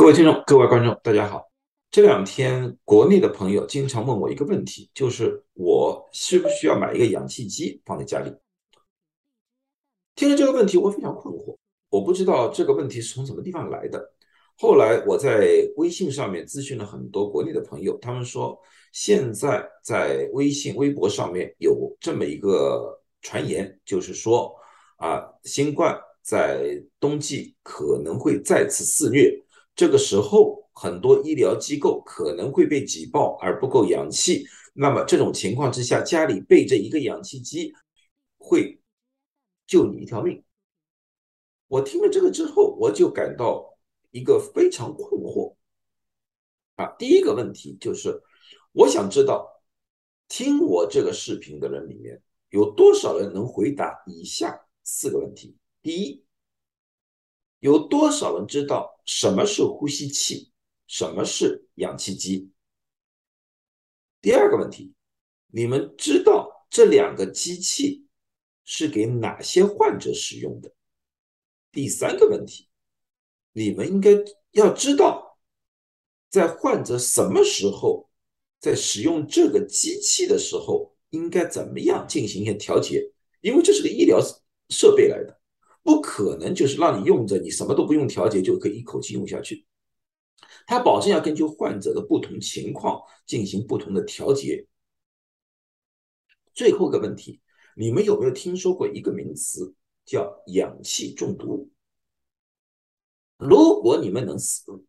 [0.00, 1.50] 各位听众、各位观众，大家好。
[1.90, 8.32] 这两天国内的朋友经常问我一个问题，就是我需不需要买一个氧气机放在家里？
[10.14, 11.54] 听了这个问题，我非常困惑，
[11.90, 14.02] 我不知道这个问题是从什么地方来的。
[14.56, 18.58] 后来我在微信上面咨询了很多国内的朋友，他们说
[18.94, 24.50] 现在在微信、微博上面有这么一个传言，就是说
[24.96, 29.30] 啊，新冠在冬季可能会再次肆虐。
[29.74, 34.46] 这个时候，很多医疗机构可能会被挤爆而不够氧气。
[34.74, 37.72] 那么这种情况之下，家里备着一个氧气机，
[38.36, 38.80] 会
[39.66, 40.42] 救你一条命。
[41.66, 43.78] 我听了这个之后，我就感到
[44.10, 45.54] 一个非常困惑。
[46.76, 48.22] 啊，第一个问题就是，
[48.72, 49.48] 我想知道，
[50.28, 56.22] 听我这个视频的人里面有多少人能回答以下四个问题：第一。
[57.60, 60.50] 有多少人知道什么是呼吸器，
[60.86, 62.50] 什么是氧气机？
[64.20, 64.92] 第二个问题，
[65.46, 68.06] 你们知道这两个机器
[68.64, 70.72] 是给哪些患者使用的？
[71.72, 72.68] 第三个问题，
[73.52, 74.10] 你们应该
[74.52, 75.38] 要知道，
[76.28, 78.10] 在患者什么时候
[78.58, 83.12] 在使用这个机器的时候，应该怎么样进行一些调节？
[83.40, 84.20] 因为这是个医疗
[84.68, 85.39] 设备来的。
[85.82, 89.66] 不可能就是让你用着，你什么都不用调节就可以一口气用下去。
[90.66, 94.66] 它保证要根据患者的不同情况进行不同的调节。
[96.52, 97.40] 最后一个问题，
[97.76, 101.70] 你们有没有听说过一个名词叫氧气中毒？
[103.38, 104.36] 如果你们能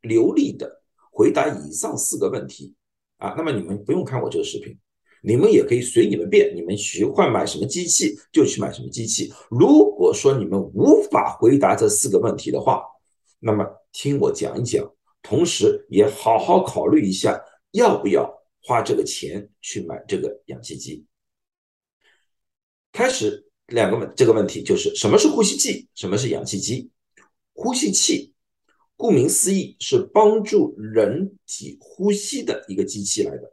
[0.00, 2.74] 流利的回答以上四个问题
[3.18, 4.78] 啊，那么你们不用看我这个视频。
[5.22, 9.32] 你们也可以随你们便，你们喜欢买什么机器就去买什么机器。
[9.50, 12.82] 如果说你们无法回答这四个问题的话，
[13.40, 14.88] 那么听我讲一讲，
[15.22, 17.40] 同时也好好考虑一下
[17.72, 21.04] 要不要花这个钱去买这个氧气机。
[22.92, 26.90] 开始两个问这个问题就是什么是呼吸器，什么是氧气机？
[27.52, 28.32] 呼吸器
[28.96, 33.52] 顾名思义是帮助人体呼吸的一个机器来的。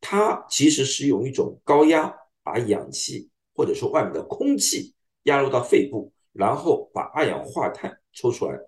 [0.00, 4.94] 它其实是用一种高压把氧气或者说外面的空气
[5.24, 8.58] 压入到肺部，然后把二氧化碳抽出来。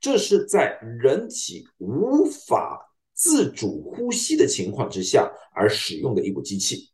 [0.00, 6.90] 这是在人体无法自主呼吸的情况之下而使用的一部机器。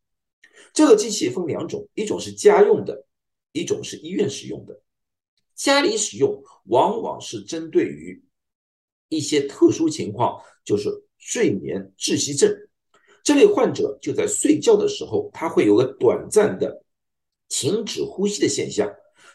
[0.74, 3.06] 这个机器分两种，一种是家用的，
[3.52, 4.82] 一种是医院使用的。
[5.54, 8.22] 家里使用往往是针对于
[9.08, 12.54] 一些特殊情况，就是睡眠窒息症。
[13.22, 16.82] 这类患者就在睡觉的时候，他会有个短暂的
[17.48, 18.90] 停止呼吸的现象。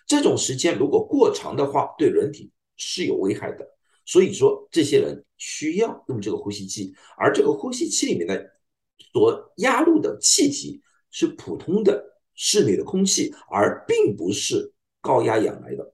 [0.07, 3.66] 这种时间如果过长的话，对人体是有危害的。
[4.05, 8.51] 所以说，这些人需要用这个呼吸器，而这个呼吸器里面的
[9.13, 15.94] 所压入的气体是普通的室内的空气，而并不是高压氧来的。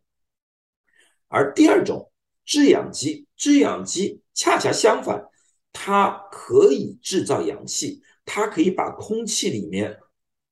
[1.28, 2.12] 而第二种
[2.46, 5.30] 制氧机，制氧机恰恰相反。
[5.72, 9.98] 它可以制造氧气，它可以把空气里面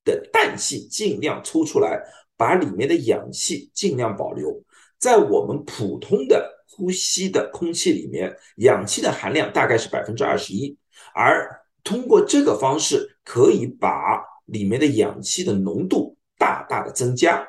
[0.06, 2.02] 的氮气尽量抽出来，
[2.38, 4.64] 把里面的氧气尽量保留。
[5.00, 10.78] 在我们普通的呼吸的空气里面，氧气的含量大概是百分之二十一，
[11.14, 11.50] 而
[11.84, 17.46] 通过这个方式，可以把里面的氧气的浓度大大的增加。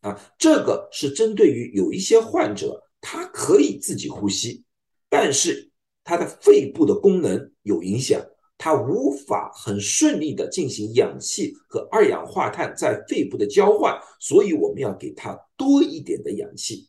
[0.00, 4.64] 啊，这个是针对于有一些患者，他可以自己呼吸，
[5.08, 5.69] 但是。
[6.02, 8.20] 它的肺部的功能有影响，
[8.58, 16.88] 它无法很顺利的进行氧气和二氧化碳在肺部的交换，所以我们要给它多一点的氧气，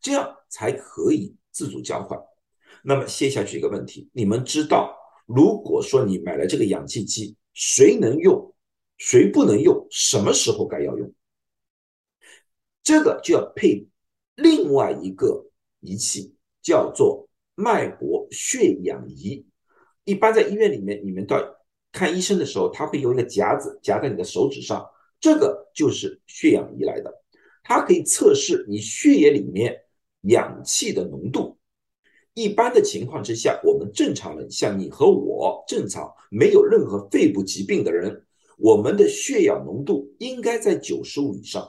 [0.00, 2.18] 这样才可以自主交换。
[2.82, 4.96] 那么接下去一个问题，你们知道，
[5.26, 8.54] 如果说你买了这个氧气机，谁能用，
[8.98, 11.12] 谁不能用，什么时候该要用？
[12.82, 13.86] 这个就要配
[14.36, 15.46] 另外一个
[15.80, 17.25] 仪器，叫做。
[17.56, 19.44] 脉搏血氧仪，
[20.04, 21.42] 一般在医院里面，你们到
[21.90, 24.86] 看医生的时候，他会有一个夹子夹在你的手指上，
[25.18, 27.12] 这个就是血氧仪来的，
[27.64, 29.74] 它可以测试你血液里面
[30.20, 31.58] 氧气的浓度。
[32.34, 38.26] 一般的情况之下，我们正常人，像你和我正常没有任何肺部疾病的人，
[38.58, 41.66] 我们的血氧浓度应该在九十五以上。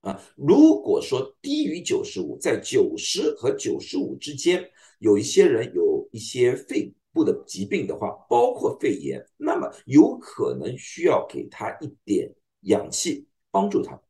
[0.00, 4.64] 啊，如果说低于九十五，在九十和九十五之间，
[4.98, 12.32] 有一些人有一些肺部的疾病的话，包括肺炎，那么有可能需要给他一点
[12.62, 14.00] 氧气帮助他。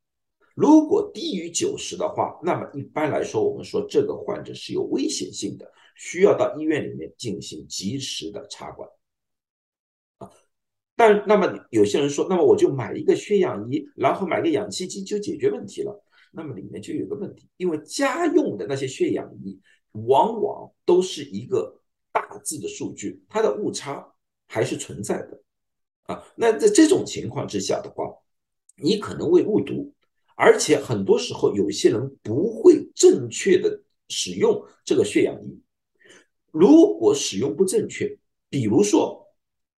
[0.54, 8.88] 如果低于九十的话，那么一般来说，我们说这个患者是有危险性的，需要到医院里面进行及时的插管。
[11.00, 16.04] 但那么有些人说，那么我就买一个血氧仪，然后买个氧气机就解决问题了。
[16.30, 19.58] 那么里面就有个问题，因为家用的那些血氧仪
[19.92, 21.80] 往往都是一个
[22.12, 24.06] 大致的数据，它的误差
[24.46, 25.42] 还是存在的。
[26.02, 28.04] 啊，那在这种情况之下的话，
[28.76, 29.94] 你可能会误读，
[30.36, 35.58] 而且很多时候有些人不会正确的使用这个血氧仪。
[36.50, 38.18] 如果使用不正确，
[38.50, 39.26] 比如说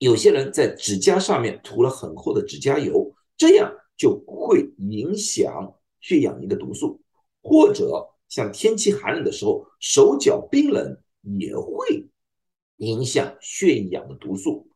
[0.02, 7.00] 有些人在指甲上面涂了很厚的指甲油，这样就会影响血氧仪的毒素，
[7.43, 10.96] 或者像天气寒冷的时候，手脚冰冷
[11.38, 12.08] 也会
[12.78, 14.69] 影响血氧的毒素，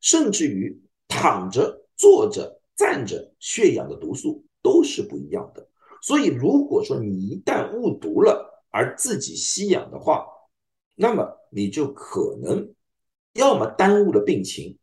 [0.00, 0.80] 甚至于。
[1.10, 5.66] 躺着、坐着、站着，血氧的毒素都是不一样的。
[6.02, 10.26] 所以，如果说你一旦误读了而自己吸氧的话，
[10.94, 12.74] 那么你就可能
[13.38, 14.76] 要么耽误了病情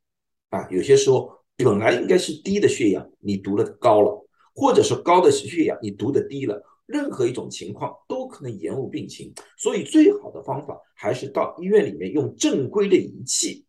[0.50, 9.34] 啊，有些时候本来应该是低的血氧，你读的高了，或者是高的血氧你读的低了，任何一种情况都可能延误病情。
[9.58, 13.66] 所以，最好的方法还是到医院里面用正规的仪器。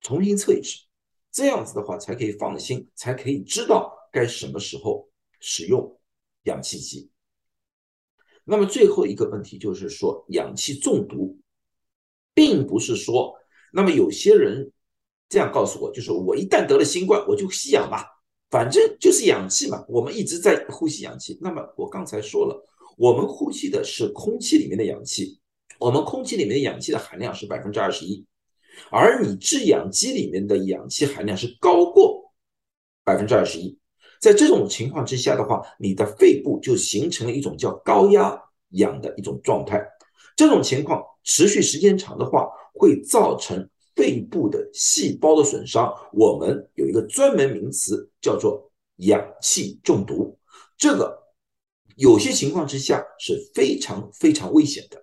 [0.00, 0.78] 重新测一次，
[1.30, 5.10] 这样子的话才可以放心，才可以知道该什么时候
[5.40, 6.00] 使用
[6.44, 7.10] 氧气机。
[8.44, 11.38] 那么最后一个问题就是说，氧气中毒，
[12.34, 13.34] 并不是说，
[13.72, 14.70] 那么有些人
[15.28, 18.06] 这样告诉我，就是我一旦得了新冠，我就吸氧吧，
[18.50, 21.38] 反正就是氧气嘛，我们一直在呼吸氧气。
[21.40, 25.40] 那么我刚才说了，我们呼吸的是空气里面的氧气，
[25.78, 28.24] 我们空气里面的氧气的含量是百分之二十一。
[28.90, 32.32] 而你制氧机里面的氧气含量是高过
[33.04, 33.78] 百分之二十一，
[34.18, 39.82] 在这种情况之下的话，你的肺部就形成了一种叫高压氧的一种状态。
[40.36, 45.92] 这种情况持续时间长的话，会造成肺部的细胞的损伤。
[46.12, 50.38] 我们有一个专门名词叫做氧气中毒，
[50.76, 51.16] 这个
[51.96, 55.02] 有些情况之下是非常非常危险的。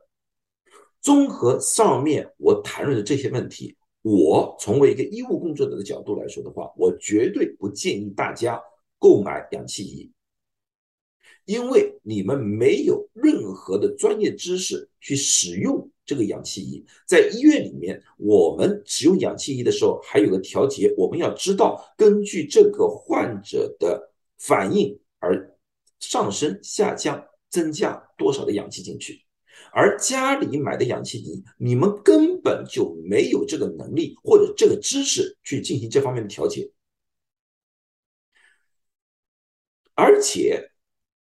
[1.02, 8.62] 综合上面我谈论的这些问题，我从为一个医务工作者的角度来说的话，我绝对不建议大家
[8.98, 10.12] 购买氧气仪，
[11.50, 16.86] 因为你们没有任何的专业知识去使用这个氧气仪。
[17.08, 25.58] 在医院里面，我们使用氧气仪的时候，还有个调节，我们要知道根据这个患者的反应而
[26.00, 29.20] 上升、下降、增加多少的氧气进去。
[29.74, 36.72] 而家里买的氧气仪，你们根本就没有这个能力或者这个知识去进行这方面的调节。
[39.96, 40.69] 而且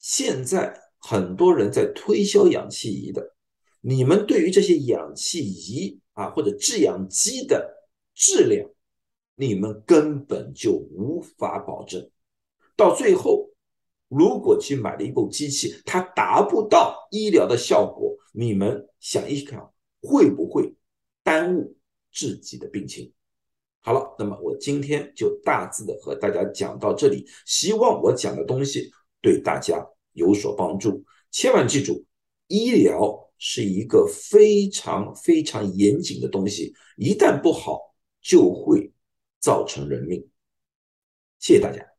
[0.07, 3.35] 现在很多人在推销氧气仪的，
[3.81, 7.69] 你们对于这些氧气仪啊或者制氧机的
[8.15, 8.69] 质量，
[9.35, 12.09] 你们根本就无法保证，
[12.77, 13.49] 到最后。
[14.07, 20.73] 如果去买了一部机器，它达不到医疗的效果，你们想一想，会不会
[21.21, 21.75] 耽误
[22.13, 23.11] 自己的病情？
[23.81, 28.89] 好了，那么我今天就大致的和大家讲到这里，希望我讲的东西
[29.21, 29.85] 对大家
[30.17, 31.05] 有所帮助。
[31.31, 32.03] 千万记住，
[32.47, 37.79] 医疗是一个非常非常严谨的东西，一旦不好，
[38.21, 38.91] 就会
[39.39, 40.27] 造成人命。
[41.39, 41.96] 谢谢大家。